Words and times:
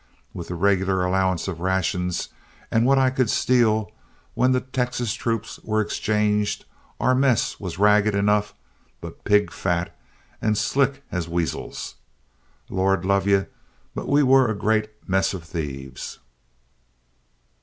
With 0.33 0.47
the 0.47 0.55
regular 0.55 1.05
allowance 1.05 1.47
of 1.47 1.59
rations 1.59 2.29
and 2.71 2.87
what 2.87 2.97
I 2.97 3.11
could 3.11 3.29
steal, 3.29 3.91
when 4.33 4.51
the 4.51 4.61
Texas 4.61 5.13
troops 5.13 5.59
were 5.63 5.79
exchanged, 5.79 6.65
our 6.99 7.13
mess 7.13 7.59
was 7.59 7.77
ragged 7.77 8.15
enough, 8.15 8.55
but 8.99 9.23
pig 9.25 9.51
fat, 9.51 9.95
and 10.41 10.57
slick 10.57 11.03
as 11.11 11.29
weasels. 11.29 11.97
Lord 12.67 13.05
love 13.05 13.27
you, 13.27 13.45
but 13.93 14.07
we 14.09 14.23
were 14.23 14.49
a 14.49 14.55
great 14.55 14.89
mess 15.07 15.35
of 15.35 15.43
thieves." 15.43 16.17